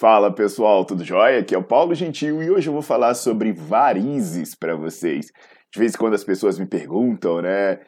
Fala 0.00 0.32
pessoal, 0.32 0.82
tudo 0.82 1.04
jóia? 1.04 1.40
Aqui 1.40 1.54
é 1.54 1.58
o 1.58 1.62
Paulo 1.62 1.94
Gentil 1.94 2.42
e 2.42 2.50
hoje 2.50 2.70
eu 2.70 2.72
vou 2.72 2.80
falar 2.80 3.12
sobre 3.12 3.52
varizes 3.52 4.54
para 4.54 4.74
vocês. 4.74 5.26
De 5.70 5.78
vez 5.78 5.94
em 5.94 5.98
quando 5.98 6.14
as 6.14 6.24
pessoas 6.24 6.58
me 6.58 6.64
perguntam, 6.64 7.42
né? 7.42 7.80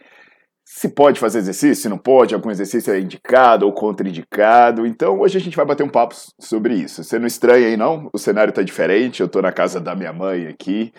Se 0.62 0.90
pode 0.90 1.18
fazer 1.18 1.38
exercício, 1.38 1.82
se 1.84 1.88
não 1.88 1.96
pode, 1.96 2.34
algum 2.34 2.50
exercício 2.50 2.92
é 2.92 3.00
indicado 3.00 3.64
ou 3.64 3.72
contraindicado. 3.72 4.86
Então 4.86 5.20
hoje 5.20 5.38
a 5.38 5.40
gente 5.40 5.56
vai 5.56 5.64
bater 5.64 5.84
um 5.84 5.88
papo 5.88 6.14
sobre 6.38 6.74
isso. 6.74 7.02
Você 7.02 7.18
não 7.18 7.26
estranha 7.26 7.66
aí 7.66 7.78
não? 7.78 8.10
O 8.12 8.18
cenário 8.18 8.52
tá 8.52 8.62
diferente, 8.62 9.22
eu 9.22 9.28
tô 9.28 9.40
na 9.40 9.50
casa 9.50 9.80
da 9.80 9.94
minha 9.94 10.12
mãe 10.12 10.48
aqui, 10.48 10.92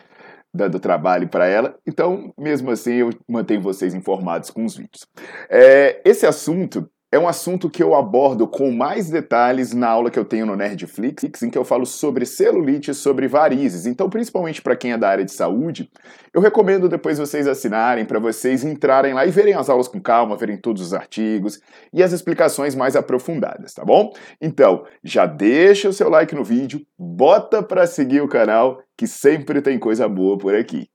dando 0.52 0.80
trabalho 0.80 1.30
para 1.30 1.45
ela. 1.45 1.77
Então, 1.86 2.33
mesmo 2.36 2.72
assim, 2.72 2.94
eu 2.95 3.11
mantenho 3.30 3.61
vocês 3.61 3.94
informados 3.94 4.50
com 4.50 4.66
os 4.66 4.75
vídeos. 4.75 5.05
É, 5.48 6.02
esse 6.03 6.25
assunto 6.25 6.89
é 7.14 7.19
um 7.19 7.28
assunto 7.28 7.69
que 7.69 7.83
eu 7.83 7.94
abordo 7.94 8.47
com 8.47 8.72
mais 8.72 9.08
detalhes 9.08 9.72
na 9.72 9.88
aula 9.88 10.09
que 10.09 10.17
eu 10.17 10.25
tenho 10.25 10.47
no 10.47 10.56
Nerdflix, 10.56 11.44
em 11.44 11.50
que 11.52 11.55
eu 11.55 11.64
falo 11.64 11.86
sobre 11.86 12.25
celulite 12.25 12.89
e 12.89 12.94
sobre 12.95 13.28
varizes. 13.28 13.86
Então, 13.86 14.09
principalmente 14.09 14.64
para 14.64 14.75
quem 14.75 14.94
é 14.94 14.97
da 14.97 15.09
área 15.09 15.23
de 15.23 15.31
saúde, 15.31 15.92
eu 16.33 16.42
recomendo 16.42 16.89
depois 16.89 17.20
vocês 17.20 17.47
assinarem 17.47 18.03
para 18.03 18.17
vocês 18.20 18.64
entrarem 18.64 19.14
lá 19.14 19.28
e 19.28 19.30
verem 19.30 19.53
as 19.53 19.70
aulas 19.70 19.88
com 19.88 20.02
calma, 20.02 20.36
verem 20.36 20.58
todos 20.58 20.81
os 20.81 20.92
artigos 20.92 21.59
e 21.94 22.02
as 22.02 22.14
explicações 22.14 22.73
mais 22.73 22.95
aprofundadas, 22.95 23.75
tá 23.75 23.86
bom? 23.86 24.11
Então, 24.42 24.83
já 25.03 25.27
deixa 25.27 25.89
o 25.89 25.94
seu 25.94 26.09
like 26.09 26.33
no 26.33 26.44
vídeo, 26.44 26.81
bota 26.98 27.61
para 27.61 27.86
seguir 27.86 28.22
o 28.22 28.27
canal, 28.27 28.81
que 28.98 29.05
sempre 29.05 29.61
tem 29.61 29.77
coisa 29.77 30.09
boa 30.09 30.36
por 30.36 30.55
aqui. 30.55 30.89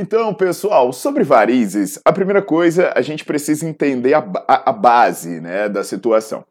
Então, 0.00 0.32
pessoal, 0.32 0.92
sobre 0.92 1.24
varizes, 1.24 1.98
a 2.04 2.12
primeira 2.12 2.40
coisa, 2.40 2.92
a 2.94 3.02
gente 3.02 3.24
precisa 3.24 3.68
entender 3.68 4.14
a, 4.14 4.24
a, 4.46 4.70
a 4.70 4.72
base 4.72 5.40
né, 5.40 5.68
da 5.68 5.82
situação. 5.82 6.44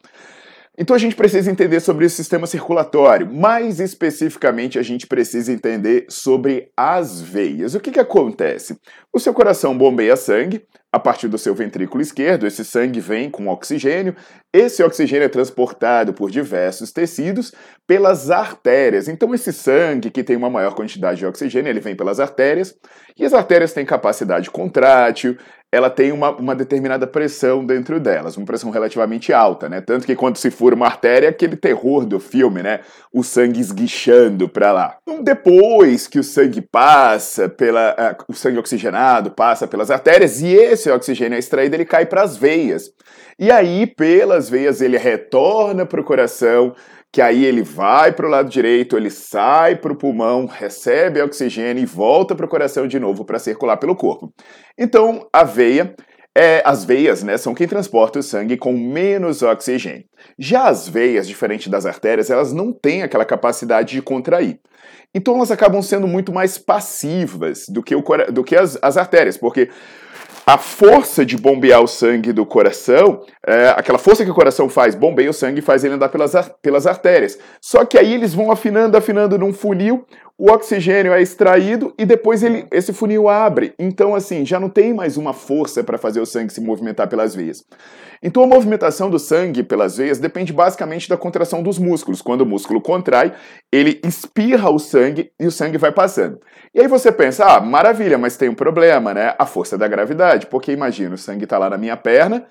Então 0.79 0.95
a 0.95 0.99
gente 0.99 1.15
precisa 1.15 1.49
entender 1.49 1.79
sobre 1.79 2.05
o 2.05 2.09
sistema 2.09 2.45
circulatório, 2.45 3.33
mais 3.33 3.79
especificamente 3.79 4.77
a 4.77 4.83
gente 4.83 5.07
precisa 5.07 5.51
entender 5.51 6.05
sobre 6.07 6.71
as 6.77 7.19
veias. 7.19 7.73
O 7.73 7.79
que, 7.79 7.91
que 7.91 7.99
acontece? 7.99 8.77
O 9.11 9.19
seu 9.19 9.33
coração 9.33 9.75
bombeia 9.75 10.15
sangue 10.15 10.63
a 10.91 10.99
partir 10.99 11.27
do 11.27 11.37
seu 11.37 11.53
ventrículo 11.53 12.01
esquerdo, 12.01 12.47
esse 12.47 12.63
sangue 12.63 12.99
vem 12.99 13.29
com 13.29 13.47
oxigênio, 13.49 14.15
esse 14.53 14.81
oxigênio 14.81 15.25
é 15.25 15.29
transportado 15.29 16.13
por 16.13 16.31
diversos 16.31 16.91
tecidos 16.91 17.53
pelas 17.85 18.31
artérias. 18.31 19.07
Então 19.07 19.33
esse 19.33 19.51
sangue 19.51 20.09
que 20.09 20.23
tem 20.23 20.37
uma 20.37 20.49
maior 20.49 20.73
quantidade 20.73 21.19
de 21.19 21.25
oxigênio, 21.25 21.69
ele 21.69 21.81
vem 21.81 21.95
pelas 21.95 22.19
artérias, 22.19 22.73
e 23.17 23.25
as 23.25 23.33
artérias 23.33 23.73
têm 23.73 23.85
capacidade 23.85 24.49
contrátil, 24.49 25.37
ela 25.69 25.89
tem 25.89 26.13
uma, 26.13 26.29
uma 26.31 26.55
determinada 26.55 27.05
pressão 27.05 27.65
dentro 27.65 27.99
delas, 27.99 28.37
uma 28.37 28.45
pressão 28.45 28.69
relativamente 28.69 29.33
alta, 29.33 29.67
né? 29.67 29.81
Tanto 29.81 30.05
que 30.05 30.15
quando 30.15 30.37
se 30.37 30.49
fura 30.49 30.73
uma 30.73 30.85
artéria, 30.85 31.27
é 31.27 31.29
aquele 31.29 31.57
terror 31.57 32.05
do 32.05 32.21
filme, 32.21 32.63
né? 32.63 32.79
O 33.11 33.21
sangue 33.21 33.59
esguichando 33.59 34.47
para 34.47 34.71
lá. 34.71 34.97
Depois 35.21 36.07
que 36.07 36.19
o 36.19 36.23
sangue 36.23 36.61
passa 36.61 37.49
pela. 37.49 37.93
Uh, 38.19 38.31
o 38.31 38.33
sangue 38.33 38.59
oxigenado 38.59 39.31
passa 39.31 39.67
pelas 39.67 39.91
artérias 39.91 40.41
e 40.41 40.53
esse 40.53 40.89
oxigênio 40.89 41.35
é 41.35 41.39
extraído, 41.39 41.75
ele 41.75 41.85
cai 41.85 42.05
para 42.05 42.21
as 42.21 42.37
veias. 42.37 42.93
E 43.37 43.51
aí, 43.51 43.85
pelas 43.85 44.49
veias, 44.49 44.81
ele 44.81 44.97
retorna 44.97 45.85
para 45.85 46.01
o 46.01 46.03
coração, 46.03 46.73
que 47.17 47.21
aí 47.23 47.45
ele 47.45 47.63
vai 47.63 48.11
para 48.11 48.27
o 48.27 48.29
lado 48.29 48.47
direito, 48.47 48.95
ele 48.95 49.09
sai 49.09 49.75
para 49.75 49.91
o 49.91 49.97
pulmão, 49.97 50.45
recebe 50.45 51.19
oxigênio 51.19 51.81
e 51.81 51.85
volta 51.87 52.35
para 52.35 52.45
o 52.45 52.47
coração 52.47 52.87
de 52.87 52.99
novo 52.99 53.25
para 53.25 53.39
circular 53.39 53.77
pelo 53.77 53.95
corpo. 53.95 54.31
Então, 54.77 55.27
a 55.33 55.43
veia, 55.43 55.95
é, 56.37 56.61
as 56.63 56.85
veias 56.85 57.23
né, 57.23 57.35
são 57.35 57.55
quem 57.55 57.67
transporta 57.67 58.19
o 58.19 58.21
sangue 58.21 58.55
com 58.55 58.71
menos 58.71 59.41
oxigênio. 59.41 60.03
Já 60.37 60.67
as 60.67 60.87
veias, 60.87 61.27
diferente 61.27 61.71
das 61.71 61.87
artérias, 61.87 62.29
elas 62.29 62.53
não 62.53 62.71
têm 62.71 63.01
aquela 63.01 63.25
capacidade 63.25 63.95
de 63.95 64.01
contrair. 64.03 64.59
Então 65.11 65.37
elas 65.37 65.49
acabam 65.49 65.81
sendo 65.81 66.05
muito 66.05 66.31
mais 66.31 66.59
passivas 66.59 67.65
do 67.67 67.81
que, 67.81 67.95
o, 67.95 68.03
do 68.31 68.43
que 68.43 68.55
as, 68.55 68.77
as 68.79 68.95
artérias, 68.95 69.37
porque 69.37 69.71
a 70.47 70.57
força 70.57 71.25
de 71.25 71.35
bombear 71.35 71.81
o 71.81 71.87
sangue 71.87 72.31
do 72.31 72.45
coração, 72.45 73.21
é, 73.45 73.67
aquela 73.71 73.97
força 73.97 74.23
que 74.23 74.31
o 74.31 74.33
coração 74.33 74.69
faz, 74.69 74.95
bombeia 74.95 75.29
o 75.29 75.33
sangue 75.33 75.59
e 75.59 75.61
faz 75.61 75.83
ele 75.83 75.95
andar 75.95 76.07
pelas, 76.07 76.31
pelas 76.61 76.87
artérias. 76.87 77.37
Só 77.59 77.83
que 77.83 77.97
aí 77.97 78.13
eles 78.13 78.33
vão 78.33 78.49
afinando, 78.49 78.95
afinando 78.95 79.37
num 79.37 79.51
funil, 79.51 80.05
o 80.37 80.51
oxigênio 80.51 81.13
é 81.13 81.21
extraído 81.21 81.93
e 81.97 82.05
depois 82.05 82.43
ele, 82.43 82.67
esse 82.71 82.93
funil 82.93 83.27
abre. 83.27 83.73
Então, 83.79 84.13
assim, 84.13 84.45
já 84.45 84.59
não 84.59 84.69
tem 84.69 84.93
mais 84.93 85.17
uma 85.17 85.33
força 85.33 85.83
para 85.83 85.97
fazer 85.97 86.19
o 86.19 86.27
sangue 86.27 86.53
se 86.53 86.61
movimentar 86.61 87.07
pelas 87.07 87.33
veias. 87.33 87.65
Então, 88.21 88.43
a 88.43 88.47
movimentação 88.47 89.09
do 89.09 89.17
sangue 89.17 89.63
pelas 89.63 89.97
veias 89.97 90.19
depende 90.19 90.53
basicamente 90.53 91.09
da 91.09 91.17
contração 91.17 91.63
dos 91.63 91.79
músculos. 91.79 92.21
Quando 92.21 92.41
o 92.41 92.45
músculo 92.45 92.79
contrai, 92.79 93.33
ele 93.71 93.99
espirra 94.05 94.69
o 94.69 94.77
sangue 94.77 95.31
e 95.39 95.47
o 95.47 95.51
sangue 95.51 95.79
vai 95.79 95.91
passando. 95.91 96.39
E 96.73 96.81
aí 96.81 96.87
você 96.87 97.11
pensa, 97.11 97.45
ah, 97.45 97.59
maravilha, 97.59 98.17
mas 98.17 98.37
tem 98.37 98.47
um 98.47 98.55
problema, 98.55 99.15
né? 99.15 99.33
A 99.39 99.45
força 99.45 99.75
da 99.75 99.87
gravidade. 99.87 100.45
Porque 100.45 100.71
imagina, 100.71 101.15
o 101.15 101.17
sangue 101.17 101.45
está 101.45 101.57
lá 101.57 101.67
na 101.67 101.79
minha 101.79 101.97
perna, 101.97 102.45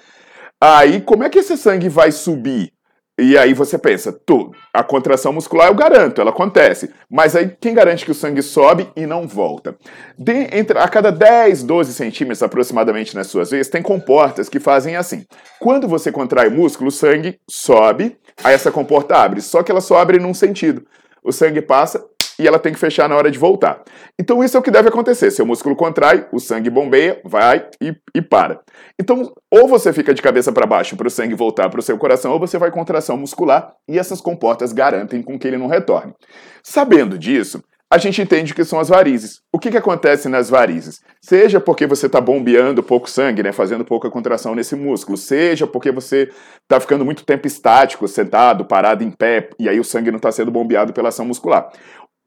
aí 0.60 1.00
como 1.00 1.22
é 1.22 1.30
que 1.30 1.38
esse 1.38 1.56
sangue 1.56 1.88
vai 1.88 2.10
subir? 2.10 2.75
E 3.18 3.38
aí 3.38 3.54
você 3.54 3.78
pensa, 3.78 4.12
tu, 4.12 4.52
a 4.74 4.84
contração 4.84 5.32
muscular 5.32 5.68
eu 5.68 5.74
garanto, 5.74 6.20
ela 6.20 6.30
acontece. 6.30 6.92
Mas 7.10 7.34
aí 7.34 7.50
quem 7.58 7.72
garante 7.72 8.04
que 8.04 8.10
o 8.10 8.14
sangue 8.14 8.42
sobe 8.42 8.90
e 8.94 9.06
não 9.06 9.26
volta? 9.26 9.74
De, 10.18 10.54
entre, 10.54 10.78
a 10.78 10.86
cada 10.86 11.10
10, 11.10 11.62
12 11.62 11.94
centímetros 11.94 12.42
aproximadamente 12.42 13.14
nas 13.14 13.28
suas 13.28 13.50
veias, 13.50 13.68
tem 13.68 13.80
comportas 13.80 14.50
que 14.50 14.60
fazem 14.60 14.96
assim. 14.96 15.24
Quando 15.58 15.88
você 15.88 16.12
contrai 16.12 16.50
músculo, 16.50 16.88
o 16.88 16.92
sangue 16.92 17.38
sobe, 17.48 18.18
aí 18.44 18.54
essa 18.54 18.70
comporta 18.70 19.16
abre. 19.16 19.40
Só 19.40 19.62
que 19.62 19.70
ela 19.70 19.80
só 19.80 19.96
abre 19.96 20.18
num 20.18 20.34
sentido. 20.34 20.86
O 21.24 21.32
sangue 21.32 21.62
passa, 21.62 22.04
e 22.38 22.46
ela 22.46 22.58
tem 22.58 22.72
que 22.72 22.78
fechar 22.78 23.08
na 23.08 23.16
hora 23.16 23.30
de 23.30 23.38
voltar. 23.38 23.82
Então 24.18 24.42
isso 24.42 24.56
é 24.56 24.60
o 24.60 24.62
que 24.62 24.70
deve 24.70 24.88
acontecer. 24.88 25.30
Seu 25.30 25.46
músculo 25.46 25.76
contrai, 25.76 26.26
o 26.32 26.38
sangue 26.38 26.70
bombeia, 26.70 27.20
vai 27.24 27.66
e, 27.80 27.94
e 28.14 28.22
para. 28.22 28.60
Então, 29.00 29.32
ou 29.50 29.68
você 29.68 29.92
fica 29.92 30.14
de 30.14 30.22
cabeça 30.22 30.52
para 30.52 30.66
baixo 30.66 30.96
para 30.96 31.08
o 31.08 31.10
sangue 31.10 31.34
voltar 31.34 31.68
para 31.68 31.80
o 31.80 31.82
seu 31.82 31.96
coração, 31.98 32.32
ou 32.32 32.38
você 32.38 32.58
vai 32.58 32.70
contração 32.70 33.16
muscular 33.16 33.74
e 33.88 33.98
essas 33.98 34.20
comportas 34.20 34.72
garantem 34.72 35.22
com 35.22 35.38
que 35.38 35.46
ele 35.46 35.58
não 35.58 35.66
retorne. 35.66 36.14
Sabendo 36.62 37.18
disso, 37.18 37.62
a 37.88 37.98
gente 37.98 38.20
entende 38.20 38.52
que 38.52 38.64
são 38.64 38.80
as 38.80 38.88
varizes. 38.88 39.40
O 39.52 39.60
que, 39.60 39.70
que 39.70 39.76
acontece 39.76 40.28
nas 40.28 40.50
varizes? 40.50 41.00
Seja 41.22 41.60
porque 41.60 41.86
você 41.86 42.06
está 42.06 42.20
bombeando 42.20 42.82
pouco 42.82 43.08
sangue, 43.08 43.44
né, 43.44 43.52
fazendo 43.52 43.84
pouca 43.84 44.10
contração 44.10 44.56
nesse 44.56 44.74
músculo, 44.74 45.16
seja 45.16 45.68
porque 45.68 45.92
você 45.92 46.28
está 46.62 46.80
ficando 46.80 47.04
muito 47.04 47.24
tempo 47.24 47.46
estático, 47.46 48.08
sentado, 48.08 48.64
parado 48.64 49.04
em 49.04 49.10
pé, 49.10 49.50
e 49.56 49.68
aí 49.68 49.78
o 49.78 49.84
sangue 49.84 50.10
não 50.10 50.16
está 50.16 50.32
sendo 50.32 50.50
bombeado 50.50 50.92
pela 50.92 51.10
ação 51.10 51.24
muscular 51.24 51.70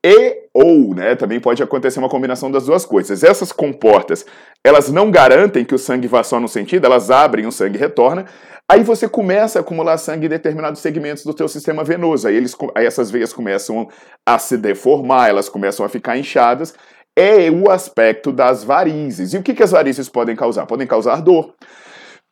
e 0.05 0.47
ou, 0.53 0.95
né, 0.95 1.15
também 1.15 1.39
pode 1.39 1.61
acontecer 1.61 1.99
uma 1.99 2.09
combinação 2.09 2.49
das 2.49 2.65
duas 2.65 2.85
coisas. 2.85 3.23
Essas 3.23 3.51
comportas, 3.51 4.25
elas 4.63 4.89
não 4.89 5.11
garantem 5.11 5.65
que 5.65 5.75
o 5.75 5.79
sangue 5.79 6.07
vá 6.07 6.23
só 6.23 6.39
no 6.39 6.47
sentido, 6.47 6.85
elas 6.85 7.11
abrem, 7.11 7.45
o 7.45 7.51
sangue 7.51 7.77
retorna. 7.77 8.25
Aí 8.71 8.83
você 8.83 9.09
começa 9.09 9.59
a 9.59 9.61
acumular 9.61 9.97
sangue 9.97 10.27
em 10.27 10.29
determinados 10.29 10.79
segmentos 10.79 11.23
do 11.23 11.33
teu 11.33 11.47
sistema 11.47 11.83
venoso. 11.83 12.27
Aí, 12.27 12.35
eles, 12.35 12.55
aí 12.75 12.85
essas 12.85 13.09
veias 13.09 13.33
começam 13.33 13.89
a 14.27 14.37
se 14.37 14.57
deformar, 14.57 15.29
elas 15.29 15.49
começam 15.49 15.85
a 15.85 15.89
ficar 15.89 16.17
inchadas. 16.17 16.73
É 17.17 17.49
o 17.49 17.69
aspecto 17.69 18.31
das 18.31 18.63
varizes. 18.63 19.33
E 19.33 19.37
o 19.37 19.43
que, 19.43 19.53
que 19.53 19.63
as 19.63 19.71
varizes 19.71 20.07
podem 20.07 20.35
causar? 20.35 20.65
Podem 20.65 20.87
causar 20.87 21.21
dor 21.21 21.53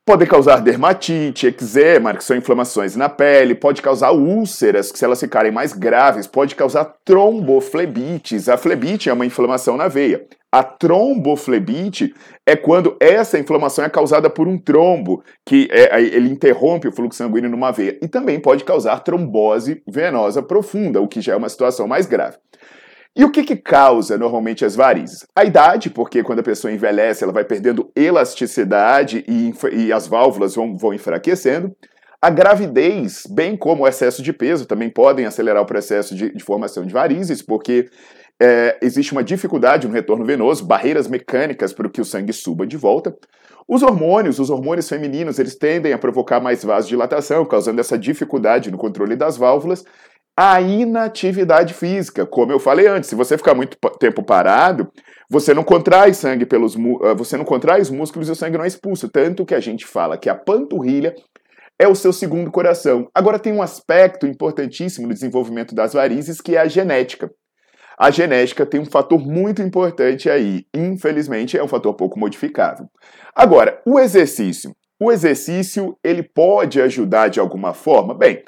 Pode 0.08 0.26
causar 0.26 0.62
dermatite, 0.62 1.48
eczema, 1.48 2.14
que 2.14 2.24
são 2.24 2.38
inflamações 2.38 2.96
na 2.96 3.10
pele, 3.10 3.54
pode 3.54 3.82
causar 3.82 4.12
úlceras, 4.12 4.90
que 4.90 4.98
se 4.98 5.04
elas 5.04 5.20
ficarem 5.20 5.52
mais 5.52 5.74
graves, 5.74 6.26
pode 6.26 6.56
causar 6.56 6.96
tromboflebites. 7.04 8.48
A 8.48 8.56
flebite 8.56 9.10
é 9.10 9.14
uma 9.14 9.26
inflamação 9.26 9.76
na 9.76 9.90
veia. 9.90 10.26
A 10.50 10.64
tromboflebite 10.64 12.14
é 12.46 12.56
quando 12.56 12.96
essa 13.02 13.38
inflamação 13.38 13.84
é 13.84 13.90
causada 13.90 14.30
por 14.30 14.48
um 14.48 14.58
trombo, 14.58 15.22
que 15.46 15.68
é, 15.70 16.02
ele 16.02 16.30
interrompe 16.30 16.88
o 16.88 16.94
fluxo 16.94 17.18
sanguíneo 17.18 17.50
numa 17.50 17.72
veia. 17.72 18.00
E 18.02 18.08
também 18.08 18.40
pode 18.40 18.64
causar 18.64 19.02
trombose 19.02 19.84
venosa 19.86 20.42
profunda, 20.42 21.02
o 21.02 21.08
que 21.10 21.20
já 21.20 21.34
é 21.34 21.36
uma 21.36 21.50
situação 21.50 21.86
mais 21.86 22.06
grave. 22.06 22.38
E 23.18 23.26
o 23.26 23.32
que, 23.32 23.44
que 23.44 23.56
causa 23.56 24.16
normalmente 24.16 24.64
as 24.64 24.76
varizes? 24.76 25.26
A 25.36 25.44
idade, 25.44 25.90
porque 25.90 26.22
quando 26.22 26.38
a 26.38 26.44
pessoa 26.44 26.72
envelhece, 26.72 27.24
ela 27.24 27.34
vai 27.34 27.44
perdendo 27.44 27.92
elasticidade 27.96 29.26
e, 29.28 29.52
e 29.74 29.92
as 29.92 30.06
válvulas 30.06 30.54
vão, 30.54 30.78
vão 30.78 30.94
enfraquecendo. 30.94 31.76
A 32.22 32.30
gravidez, 32.30 33.24
bem 33.28 33.58
como 33.58 33.84
o 33.84 33.88
excesso 33.88 34.22
de 34.22 34.32
peso, 34.32 34.68
também 34.68 34.88
podem 34.88 35.26
acelerar 35.26 35.64
o 35.64 35.66
processo 35.66 36.14
de, 36.14 36.32
de 36.32 36.44
formação 36.44 36.86
de 36.86 36.94
varizes, 36.94 37.42
porque 37.42 37.90
é, 38.40 38.78
existe 38.84 39.14
uma 39.14 39.24
dificuldade 39.24 39.88
no 39.88 39.94
retorno 39.94 40.24
venoso, 40.24 40.64
barreiras 40.64 41.08
mecânicas 41.08 41.74
para 41.74 41.90
que 41.90 42.00
o 42.02 42.06
sangue 42.06 42.34
suba 42.34 42.68
de 42.68 42.78
volta. 42.78 43.16
Os 43.68 43.82
hormônios, 43.82 44.38
os 44.38 44.52
hormônios 44.52 44.88
femininos, 44.88 45.40
eles 45.40 45.56
tendem 45.56 45.92
a 45.92 45.98
provocar 45.98 46.40
mais 46.40 46.64
vasodilatação, 46.64 47.44
causando 47.46 47.82
essa 47.82 47.98
dificuldade 47.98 48.70
no 48.70 48.78
controle 48.78 49.16
das 49.16 49.38
válvulas 49.38 49.84
a 50.38 50.62
inatividade 50.62 51.74
física. 51.74 52.24
Como 52.24 52.52
eu 52.52 52.60
falei 52.60 52.86
antes, 52.86 53.10
se 53.10 53.16
você 53.16 53.36
ficar 53.36 53.56
muito 53.56 53.76
tempo 54.00 54.22
parado, 54.22 54.88
você 55.28 55.52
não 55.52 55.64
contrai 55.64 56.14
sangue 56.14 56.46
pelos 56.46 56.76
ah, 57.04 57.16
você 57.16 57.36
não 57.36 57.44
contrai 57.44 57.82
os 57.82 57.90
músculos 57.90 58.30
e 58.30 58.32
o 58.32 58.36
sangue 58.36 58.56
não 58.56 58.64
é 58.64 58.68
expulso. 58.68 59.10
Tanto 59.10 59.44
que 59.44 59.56
a 59.56 59.60
gente 59.60 59.88
fala 59.88 60.16
que 60.16 60.30
a 60.30 60.36
panturrilha 60.36 61.16
é 61.80 61.88
o 61.88 61.96
seu 61.96 62.14
segundo 62.14 62.52
coração. 62.52 63.10
Agora 63.16 63.40
tem 63.40 63.52
um 63.52 63.64
aspecto 63.64 64.28
importantíssimo 64.28 65.08
no 65.08 65.14
desenvolvimento 65.14 65.74
das 65.74 65.94
varizes 65.94 66.40
que 66.40 66.56
é 66.56 66.60
a 66.60 66.68
genética. 66.68 67.32
A 67.98 68.12
genética 68.12 68.64
tem 68.64 68.80
um 68.80 68.86
fator 68.86 69.20
muito 69.20 69.60
importante 69.64 70.30
aí. 70.30 70.66
Infelizmente, 70.72 71.58
é 71.58 71.64
um 71.64 71.68
fator 71.68 71.96
pouco 71.96 72.20
modificável. 72.20 72.86
Agora, 73.36 73.82
o 73.88 74.00
exercício. 74.00 74.76
O 75.00 75.12
exercício, 75.12 75.98
ele 76.04 76.22
pode 76.22 76.80
ajudar 76.80 77.30
de 77.30 77.40
alguma 77.40 77.74
forma? 77.74 78.16
Bem, 78.16 78.44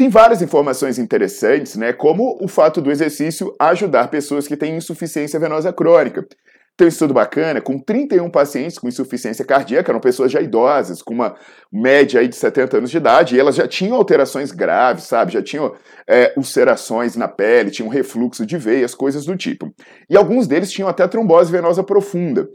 tem 0.00 0.08
várias 0.08 0.40
informações 0.40 0.98
interessantes, 0.98 1.76
né, 1.76 1.92
como 1.92 2.38
o 2.40 2.48
fato 2.48 2.80
do 2.80 2.90
exercício 2.90 3.54
ajudar 3.60 4.08
pessoas 4.08 4.48
que 4.48 4.56
têm 4.56 4.74
insuficiência 4.74 5.38
venosa 5.38 5.74
crônica. 5.74 6.26
Tem 6.74 6.86
um 6.86 6.88
estudo 6.88 7.12
bacana 7.12 7.60
com 7.60 7.78
31 7.78 8.30
pacientes 8.30 8.78
com 8.78 8.88
insuficiência 8.88 9.44
cardíaca, 9.44 9.92
eram 9.92 10.00
pessoas 10.00 10.32
já 10.32 10.40
idosas, 10.40 11.02
com 11.02 11.12
uma 11.12 11.34
média 11.70 12.18
aí 12.18 12.28
de 12.28 12.36
70 12.36 12.78
anos 12.78 12.90
de 12.90 12.96
idade, 12.96 13.36
e 13.36 13.38
elas 13.38 13.54
já 13.54 13.68
tinham 13.68 13.94
alterações 13.94 14.50
graves, 14.50 15.04
sabe? 15.04 15.34
Já 15.34 15.42
tinham 15.42 15.74
é, 16.08 16.32
ulcerações 16.34 17.14
na 17.14 17.28
pele, 17.28 17.70
tinham 17.70 17.90
refluxo 17.90 18.46
de 18.46 18.56
veias, 18.56 18.94
coisas 18.94 19.26
do 19.26 19.36
tipo. 19.36 19.70
E 20.08 20.16
alguns 20.16 20.46
deles 20.46 20.72
tinham 20.72 20.88
até 20.88 21.06
trombose 21.06 21.52
venosa 21.52 21.84
profunda. 21.84 22.48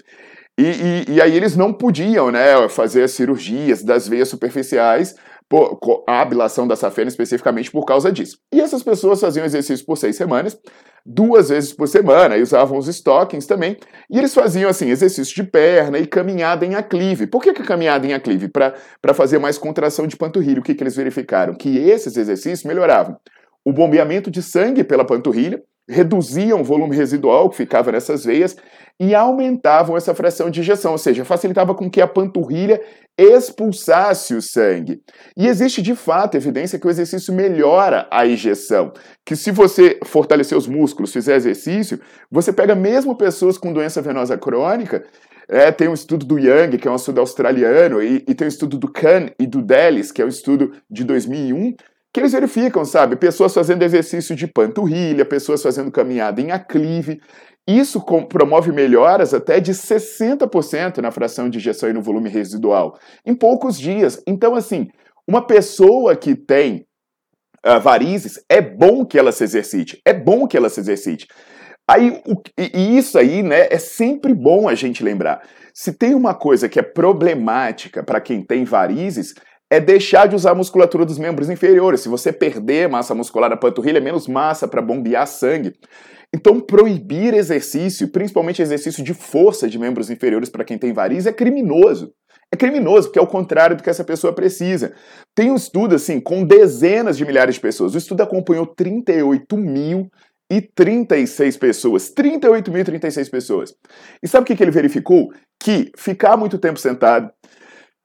E, 0.57 0.63
e, 1.10 1.13
e 1.16 1.22
aí 1.22 1.36
eles 1.36 1.56
não 1.56 1.74
podiam 1.74 2.31
né, 2.31 2.69
fazer 2.69 3.07
cirurgias 3.10 3.84
das 3.84 4.07
veias 4.07 4.30
superficiais 4.30 5.16
por, 5.50 5.80
a 6.07 6.22
ablação 6.22 6.68
da 6.68 6.75
safena 6.75 7.07
especificamente 7.07 7.72
por 7.72 7.86
causa 7.86 8.12
disso. 8.12 8.38
E 8.54 8.60
essas 8.60 8.81
pessoas 8.81 9.19
faziam 9.19 9.46
exercício 9.46 9.86
por 9.86 9.98
seis 9.98 10.16
semanas, 10.16 10.57
duas 11.06 11.50
vezes 11.50 11.72
por 11.72 11.88
semana, 11.88 12.38
e 12.38 12.42
usavam 12.42 12.78
os 12.78 12.88
stockings 12.88 13.46
também, 13.46 13.78
e 14.10 14.18
eles 14.18 14.34
faziam 14.34 14.69
assim, 14.69 14.90
exercício 14.90 15.36
de 15.36 15.44
perna 15.44 16.00
e 16.00 16.07
caminhada 16.07 16.66
em 16.66 16.75
aclive. 16.75 17.28
Por 17.28 17.44
que, 17.44 17.54
que 17.54 17.63
caminhada 17.63 18.07
em 18.07 18.13
aclive? 18.13 18.48
Para 18.48 19.13
fazer 19.13 19.38
mais 19.38 19.57
contração 19.57 20.07
de 20.07 20.18
panturrilha. 20.18 20.60
O 20.60 20.63
que, 20.63 20.74
que 20.74 20.84
eles 20.84 20.96
verificaram? 20.96 21.54
Que 21.54 21.78
esses 21.78 22.18
exercícios 22.18 22.63
melhoravam 22.63 23.18
o 23.63 23.74
bombeamento 23.74 24.30
de 24.30 24.42
sangue 24.44 24.84
pela 24.84 25.06
panturrilha, 25.06 25.62
reduziam 25.87 26.61
o 26.61 26.63
volume 26.63 26.95
residual 26.95 27.49
que 27.49 27.57
ficava 27.57 27.91
nessas 27.91 28.25
veias 28.25 28.55
e 28.99 29.13
aumentavam 29.13 29.97
essa 29.97 30.15
fração 30.15 30.49
de 30.49 30.61
injeção, 30.61 30.93
ou 30.93 30.97
seja, 30.97 31.25
facilitava 31.25 31.75
com 31.75 31.89
que 31.89 32.01
a 32.01 32.07
panturrilha 32.07 32.81
expulsasse 33.17 34.33
o 34.33 34.41
sangue. 34.41 35.01
E 35.35 35.47
existe 35.47 35.81
de 35.81 35.95
fato 35.95 36.35
evidência 36.35 36.79
que 36.79 36.87
o 36.87 36.89
exercício 36.89 37.33
melhora 37.33 38.07
a 38.09 38.25
injeção, 38.25 38.93
que 39.25 39.35
se 39.35 39.51
você 39.51 39.99
fortalecer 40.03 40.57
os 40.57 40.67
músculos, 40.67 41.11
fizer 41.11 41.35
exercício, 41.35 41.99
você 42.31 42.53
pega 42.53 42.73
mesmo 42.73 43.15
pessoas 43.15 43.57
com 43.57 43.73
doença 43.73 44.01
venosa 44.01 44.37
crônica, 44.37 45.03
é, 45.47 45.71
tem 45.71 45.87
um 45.87 45.93
estudo 45.93 46.25
do 46.25 46.39
Young, 46.39 46.77
que 46.77 46.87
é 46.87 46.91
um 46.91 46.95
estudo 46.95 47.19
australiano, 47.19 48.01
e, 48.01 48.23
e 48.27 48.33
tem 48.33 48.45
um 48.45 48.49
estudo 48.49 48.77
do 48.77 48.91
Kahn 48.91 49.29
e 49.37 49.45
do 49.45 49.61
Delis, 49.61 50.11
que 50.11 50.21
é 50.21 50.25
um 50.25 50.29
estudo 50.29 50.73
de 50.89 51.03
2001, 51.03 51.75
que 52.15 52.21
eles 52.21 52.31
verificam, 52.31 52.85
sabe? 52.85 53.17
Pessoas 53.17 53.53
fazendo 53.53 53.83
exercício 53.83 54.33
de 54.38 54.47
panturrilha, 54.47 55.25
pessoas 55.25 55.62
fazendo 55.62 55.91
caminhada 55.91 56.39
em 56.39 56.50
aclive. 56.50 57.19
Isso 57.67 58.01
promove 58.29 58.71
melhoras 58.71 59.33
até 59.33 59.59
de 59.59 59.73
60% 59.73 61.00
na 61.00 61.12
fração 61.12 61.50
de 61.50 61.57
injeção 61.57 61.89
e 61.89 61.94
no 61.94 62.01
volume 62.01 62.29
residual 62.29 62.97
em 63.25 63.35
poucos 63.35 63.77
dias. 63.77 64.23
Então, 64.25 64.56
assim, 64.56 64.88
uma 65.27 65.45
pessoa 65.45 66.15
que 66.15 66.35
tem 66.35 66.85
uh, 67.67 67.81
varizes, 67.81 68.39
é 68.47 68.61
bom 68.61 69.06
que 69.06 69.19
ela 69.19 69.33
se 69.33 69.44
exercite, 69.44 70.00
é 70.06 70.13
bom 70.13 70.47
que 70.47 70.56
ela 70.56 70.69
se 70.69 70.79
exercite. 70.79 71.27
Aí, 71.85 72.21
o, 72.25 72.41
e 72.57 72.97
isso 72.97 73.18
aí, 73.18 73.44
né, 73.44 73.68
é 73.69 73.77
sempre 73.77 74.33
bom 74.33 74.69
a 74.69 74.73
gente 74.73 75.03
lembrar. 75.03 75.41
Se 75.73 75.91
tem 75.91 76.15
uma 76.15 76.33
coisa 76.33 76.69
que 76.69 76.79
é 76.79 76.81
problemática 76.81 78.01
para 78.01 78.21
quem 78.21 78.41
tem 78.41 78.63
varizes, 78.63 79.33
é 79.71 79.79
deixar 79.79 80.27
de 80.27 80.35
usar 80.35 80.51
a 80.51 80.56
musculatura 80.56 81.06
dos 81.06 81.17
membros 81.17 81.50
inferiores. 81.50 82.01
Se 82.01 82.09
você 82.09 82.31
perder 82.31 82.88
massa 82.89 83.15
muscular 83.15 83.50
na 83.50 83.57
panturrilha, 83.57 83.97
é 83.97 84.01
menos 84.01 84.27
massa 84.27 84.67
para 84.67 84.81
bombear 84.81 85.27
sangue. 85.27 85.73
Então, 86.33 86.59
proibir 86.59 87.33
exercício, 87.33 88.09
principalmente 88.09 88.62
exercício 88.62 89.03
de 89.03 89.13
força 89.13 89.67
de 89.67 89.79
membros 89.79 90.09
inferiores 90.09 90.50
para 90.50 90.65
quem 90.65 90.77
tem 90.77 90.94
variz, 90.94 91.25
é 91.25 91.33
criminoso. 91.33 92.13
É 92.51 92.57
criminoso, 92.57 93.07
porque 93.07 93.19
é 93.19 93.21
o 93.21 93.27
contrário 93.27 93.75
do 93.75 93.83
que 93.83 93.89
essa 93.89 94.03
pessoa 94.03 94.33
precisa. 94.33 94.94
Tem 95.33 95.51
um 95.51 95.56
estudo, 95.56 95.95
assim, 95.95 96.19
com 96.19 96.44
dezenas 96.44 97.18
de 97.18 97.25
milhares 97.25 97.56
de 97.56 97.61
pessoas. 97.61 97.95
O 97.95 97.97
estudo 97.97 98.21
acompanhou 98.21 98.68
38 98.68 99.57
mil 99.57 100.09
e 100.51 100.61
36 100.61 101.57
pessoas. 101.57 102.13
38.036 102.13 103.29
pessoas. 103.29 103.75
E 104.21 104.27
sabe 104.27 104.44
o 104.44 104.45
que, 104.45 104.56
que 104.56 104.63
ele 104.63 104.71
verificou? 104.71 105.31
Que 105.59 105.91
ficar 105.97 106.38
muito 106.38 106.57
tempo 106.57 106.79
sentado, 106.79 107.31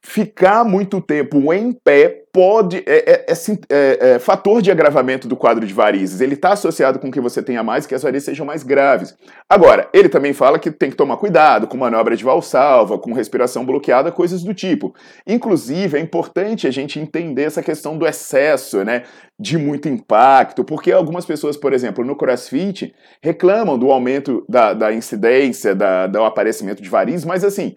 ficar 0.03 0.65
muito 0.65 1.01
tempo 1.01 1.53
em 1.53 1.73
pé 1.73 2.25
pode 2.33 2.79
é, 2.87 3.27
é, 3.27 3.27
é, 3.69 4.13
é, 4.13 4.19
fator 4.19 4.63
de 4.63 4.71
agravamento 4.71 5.27
do 5.27 5.37
quadro 5.37 5.67
de 5.67 5.75
varizes. 5.75 6.21
Ele 6.21 6.35
está 6.35 6.53
associado 6.53 6.99
com 6.99 7.11
que 7.11 7.21
você 7.21 7.43
tenha 7.43 7.63
mais, 7.63 7.87
que 7.87 7.95
as 7.95 8.03
varizes 8.03 8.25
sejam 8.25 8.47
mais 8.47 8.63
graves. 8.63 9.15
Agora, 9.49 9.89
ele 9.93 10.09
também 10.09 10.33
fala 10.33 10.59
que 10.59 10.71
tem 10.71 10.91
que 10.91 10.97
tomar 10.97 11.17
cuidado 11.17 11.67
com 11.67 11.77
manobra 11.77 12.17
de 12.17 12.25
valsalva, 12.25 12.99
com 12.99 13.13
respiração 13.13 13.65
bloqueada, 13.65 14.13
coisas 14.13 14.43
do 14.43 14.55
tipo. 14.55 14.95
Inclusive, 15.27 15.99
é 15.99 16.01
importante 16.01 16.67
a 16.67 16.71
gente 16.71 16.99
entender 16.99 17.43
essa 17.43 17.63
questão 17.63 17.99
do 17.99 18.07
excesso, 18.07 18.85
né, 18.85 19.03
de 19.39 19.59
muito 19.59 19.89
impacto, 19.89 20.65
porque 20.65 20.93
algumas 20.93 21.27
pessoas, 21.27 21.57
por 21.57 21.73
exemplo, 21.73 22.05
no 22.05 22.17
CrossFit, 22.17 22.95
reclamam 23.23 23.77
do 23.77 23.91
aumento 23.91 24.45
da, 24.49 24.73
da 24.73 24.93
incidência, 24.93 25.75
da, 25.75 26.07
do 26.07 26.23
aparecimento 26.23 26.81
de 26.81 26.89
varizes, 26.89 27.25
mas 27.25 27.43
assim, 27.43 27.75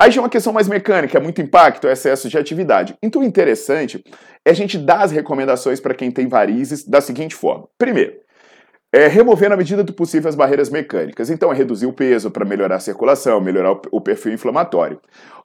Aí 0.00 0.10
já 0.10 0.20
é 0.20 0.22
uma 0.22 0.28
questão 0.28 0.52
mais 0.52 0.66
mecânica, 0.66 1.16
é 1.16 1.20
muito 1.20 1.40
impacto, 1.40 1.86
é 1.86 1.92
excesso 1.92 2.28
de 2.28 2.36
atividade. 2.36 2.96
Então 3.02 3.22
o 3.22 3.24
interessante 3.24 4.04
é 4.44 4.50
a 4.50 4.54
gente 4.54 4.76
dar 4.76 5.02
as 5.02 5.12
recomendações 5.12 5.80
para 5.80 5.94
quem 5.94 6.10
tem 6.10 6.26
varizes 6.26 6.84
da 6.84 7.00
seguinte 7.00 7.34
forma. 7.34 7.68
Primeiro, 7.78 8.14
é 8.96 9.08
remover 9.08 9.50
na 9.50 9.56
medida 9.56 9.82
do 9.82 9.92
possível 9.92 10.28
as 10.28 10.36
barreiras 10.36 10.70
mecânicas. 10.70 11.28
Então 11.28 11.52
é 11.52 11.56
reduzir 11.56 11.84
o 11.84 11.92
peso 11.92 12.30
para 12.30 12.44
melhorar 12.44 12.76
a 12.76 12.80
circulação, 12.80 13.40
melhorar 13.40 13.76
o 13.90 14.00
perfil 14.00 14.32
inflamatório. 14.32 15.00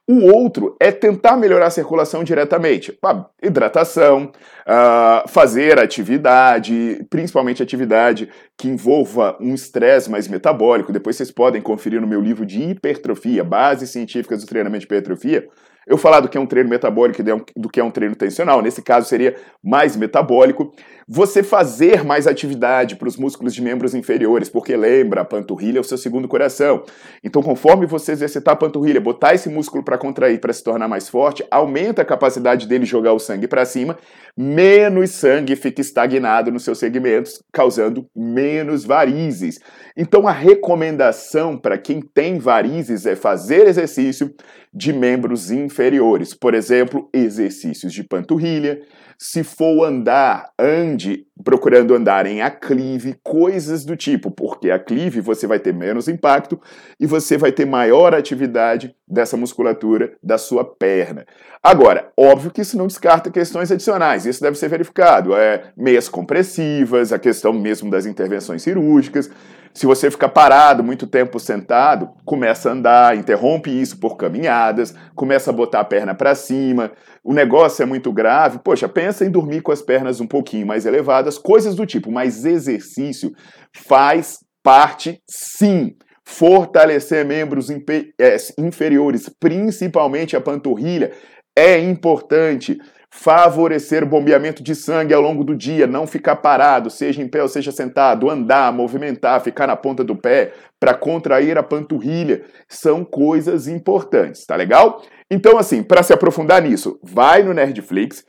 O 0.08 0.32
outro 0.32 0.76
é 0.78 0.92
tentar 0.92 1.36
melhorar 1.36 1.66
a 1.66 1.70
circulação 1.70 2.22
diretamente. 2.22 2.96
Hidratação, 3.42 4.30
uh, 4.66 5.28
fazer 5.28 5.80
atividade, 5.80 7.04
principalmente 7.10 7.60
atividade 7.60 8.28
que 8.56 8.68
envolva 8.68 9.36
um 9.40 9.52
estresse 9.52 10.08
mais 10.08 10.28
metabólico. 10.28 10.92
Depois 10.92 11.16
vocês 11.16 11.32
podem 11.32 11.60
conferir 11.60 12.00
no 12.00 12.06
meu 12.06 12.20
livro 12.20 12.46
de 12.46 12.62
hipertrofia, 12.62 13.42
Bases 13.42 13.90
Científicas 13.90 14.42
do 14.42 14.46
Treinamento 14.46 14.80
de 14.80 14.86
Hipertrofia, 14.86 15.48
eu 15.86 15.96
falar 15.96 16.20
do 16.20 16.28
que 16.28 16.36
é 16.36 16.40
um 16.40 16.46
treino 16.46 16.68
metabólico 16.68 17.20
e 17.20 17.24
do 17.60 17.68
que 17.68 17.80
é 17.80 17.84
um 17.84 17.90
treino 17.90 18.14
tensional, 18.14 18.62
nesse 18.62 18.82
caso 18.82 19.08
seria 19.08 19.34
mais 19.62 19.96
metabólico. 19.96 20.72
Você 21.08 21.42
fazer 21.42 22.04
mais 22.04 22.28
atividade 22.28 22.94
para 22.94 23.08
os 23.08 23.16
músculos 23.16 23.52
de 23.52 23.60
membros 23.60 23.94
inferiores, 23.94 24.48
porque 24.48 24.76
lembra, 24.76 25.22
a 25.22 25.24
panturrilha 25.24 25.78
é 25.78 25.80
o 25.80 25.84
seu 25.84 25.98
segundo 25.98 26.28
coração. 26.28 26.84
Então, 27.24 27.42
conforme 27.42 27.84
você 27.84 28.12
exercitar 28.12 28.54
a 28.54 28.56
panturrilha, 28.56 29.00
botar 29.00 29.34
esse 29.34 29.48
músculo 29.48 29.82
para 29.82 29.98
contrair, 29.98 30.38
para 30.40 30.52
se 30.52 30.62
tornar 30.62 30.86
mais 30.86 31.08
forte, 31.08 31.44
aumenta 31.50 32.02
a 32.02 32.04
capacidade 32.04 32.68
dele 32.68 32.84
jogar 32.84 33.12
o 33.12 33.18
sangue 33.18 33.48
para 33.48 33.64
cima, 33.64 33.98
menos 34.36 35.10
sangue 35.10 35.56
fica 35.56 35.80
estagnado 35.80 36.52
nos 36.52 36.62
seus 36.62 36.78
segmentos, 36.78 37.42
causando 37.52 38.06
menos 38.14 38.84
varizes. 38.84 39.58
Então, 39.96 40.28
a 40.28 40.32
recomendação 40.32 41.58
para 41.58 41.76
quem 41.76 42.00
tem 42.00 42.38
varizes 42.38 43.04
é 43.04 43.16
fazer 43.16 43.66
exercício 43.66 44.32
de 44.72 44.92
membros 44.92 45.50
inferiores 45.50 46.34
por 46.34 46.54
exemplo, 46.54 47.08
exercícios 47.12 47.92
de 47.92 48.02
panturrilha. 48.02 48.80
Se 49.18 49.44
for 49.44 49.84
andar, 49.84 50.50
ande 50.58 51.26
procurando 51.44 51.94
andar 51.94 52.24
em 52.24 52.40
aclive, 52.40 53.16
coisas 53.22 53.84
do 53.84 53.94
tipo, 53.94 54.30
porque 54.30 54.70
aclive 54.70 55.20
você 55.20 55.46
vai 55.46 55.58
ter 55.58 55.74
menos 55.74 56.08
impacto 56.08 56.58
e 56.98 57.06
você 57.06 57.36
vai 57.36 57.52
ter 57.52 57.66
maior 57.66 58.14
atividade 58.14 58.94
dessa 59.06 59.36
musculatura 59.36 60.14
da 60.22 60.38
sua 60.38 60.64
perna. 60.64 61.26
Agora, 61.62 62.10
óbvio 62.16 62.50
que 62.50 62.62
isso 62.62 62.78
não 62.78 62.86
descarta 62.86 63.30
questões 63.30 63.70
adicionais, 63.70 64.24
isso 64.24 64.40
deve 64.40 64.56
ser 64.56 64.68
verificado. 64.68 65.34
É, 65.34 65.72
meias 65.76 66.08
compressivas, 66.08 67.12
a 67.12 67.18
questão 67.18 67.52
mesmo 67.52 67.90
das 67.90 68.06
intervenções 68.06 68.62
cirúrgicas. 68.62 69.30
Se 69.72 69.86
você 69.86 70.10
ficar 70.10 70.28
parado 70.30 70.82
muito 70.82 71.06
tempo 71.06 71.38
sentado, 71.38 72.10
começa 72.24 72.68
a 72.68 72.72
andar, 72.72 73.16
interrompe 73.16 73.70
isso 73.70 73.98
por 73.98 74.16
caminhadas, 74.16 74.94
começa 75.14 75.50
a 75.50 75.52
botar 75.52 75.80
a 75.80 75.84
perna 75.84 76.14
para 76.14 76.34
cima. 76.34 76.90
O 77.22 77.32
negócio 77.32 77.82
é 77.82 77.86
muito 77.86 78.12
grave, 78.12 78.58
poxa, 78.58 78.88
pensa 78.88 79.24
em 79.24 79.30
dormir 79.30 79.62
com 79.62 79.70
as 79.70 79.80
pernas 79.80 80.20
um 80.20 80.26
pouquinho 80.26 80.66
mais 80.66 80.86
elevadas, 80.86 81.38
coisas 81.38 81.74
do 81.74 81.86
tipo, 81.86 82.10
mas 82.10 82.44
exercício 82.44 83.32
faz 83.72 84.38
parte 84.62 85.22
sim 85.28 85.94
fortalecer 86.24 87.24
membros 87.24 87.68
é, 87.70 88.36
inferiores, 88.58 89.28
principalmente 89.40 90.36
a 90.36 90.40
panturrilha, 90.40 91.12
é 91.56 91.78
importante 91.78 92.78
favorecer 93.10 94.04
o 94.04 94.06
bombeamento 94.06 94.62
de 94.62 94.74
sangue 94.74 95.12
ao 95.12 95.20
longo 95.20 95.42
do 95.42 95.54
dia, 95.54 95.86
não 95.86 96.06
ficar 96.06 96.36
parado, 96.36 96.88
seja 96.88 97.20
em 97.20 97.28
pé 97.28 97.42
ou 97.42 97.48
seja 97.48 97.72
sentado, 97.72 98.30
andar, 98.30 98.72
movimentar, 98.72 99.40
ficar 99.40 99.66
na 99.66 99.74
ponta 99.74 100.04
do 100.04 100.14
pé 100.14 100.52
para 100.78 100.94
contrair 100.94 101.58
a 101.58 101.62
panturrilha, 101.62 102.42
são 102.68 103.04
coisas 103.04 103.66
importantes, 103.66 104.46
tá 104.46 104.54
legal? 104.54 105.02
Então, 105.30 105.58
assim, 105.58 105.82
para 105.82 106.02
se 106.02 106.12
aprofundar 106.12 106.62
nisso, 106.62 106.98
vai 107.02 107.42
no 107.42 107.52
Nerdflix. 107.52 108.24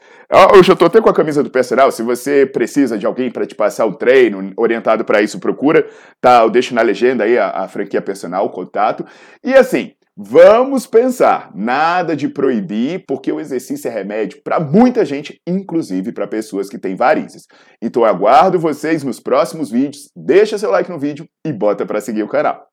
Eu 0.54 0.62
já 0.62 0.76
tô 0.76 0.86
até 0.86 1.02
com 1.02 1.10
a 1.10 1.14
camisa 1.14 1.42
do 1.42 1.50
personal. 1.50 1.92
Se 1.92 2.04
você 2.04 2.46
precisa 2.46 2.98
de 2.98 3.06
alguém 3.06 3.32
para 3.32 3.46
te 3.46 3.56
passar 3.56 3.86
o 3.86 3.96
treino 3.96 4.54
orientado 4.56 5.04
para 5.04 5.22
isso, 5.22 5.40
procura. 5.40 5.88
Tá, 6.20 6.42
eu 6.44 6.50
deixo 6.50 6.76
na 6.76 6.82
legenda 6.82 7.24
aí 7.24 7.40
a, 7.40 7.50
a 7.50 7.68
franquia 7.68 8.02
personal, 8.02 8.46
o 8.46 8.50
contato. 8.50 9.04
E 9.44 9.54
assim, 9.54 9.94
Vamos 10.24 10.86
pensar, 10.86 11.52
nada 11.56 12.16
de 12.16 12.30
proibir, 12.30 13.06
porque 13.08 13.32
o 13.32 13.40
exercício 13.40 13.88
é 13.88 13.92
remédio 13.92 14.40
para 14.44 14.60
muita 14.60 15.04
gente, 15.04 15.42
inclusive 15.48 16.12
para 16.12 16.28
pessoas 16.28 16.70
que 16.70 16.78
têm 16.78 16.96
varizes. 16.96 17.48
Então 17.82 18.06
aguardo 18.06 18.60
vocês 18.60 19.04
nos 19.04 19.20
próximos 19.20 19.72
vídeos, 19.72 20.12
deixa 20.16 20.60
seu 20.60 20.70
like 20.70 20.92
no 20.92 21.00
vídeo 21.00 21.28
e 21.44 21.52
bota 21.52 21.88
para 21.88 22.00
seguir 22.00 22.22
o 22.22 22.28
canal. 22.28 22.71